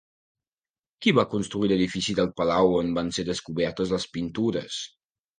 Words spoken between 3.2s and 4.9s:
descobertes les pintures?